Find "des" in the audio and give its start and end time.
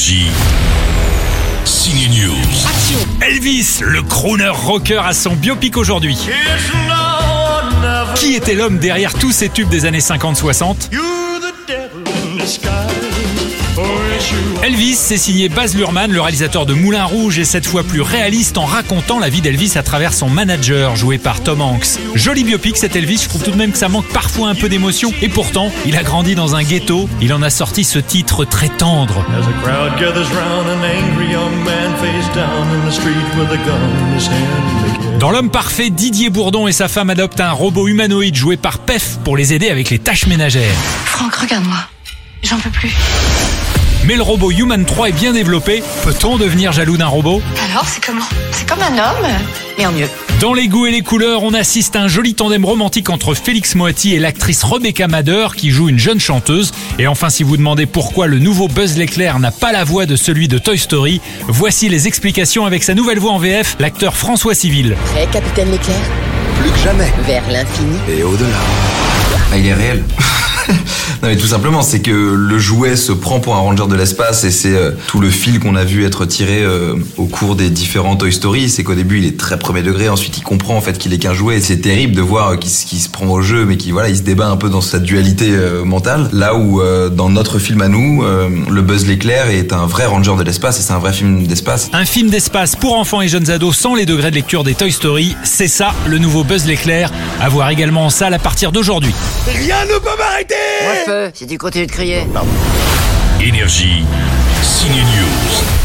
9.68-9.84, 77.56-77.68, 94.64-94.74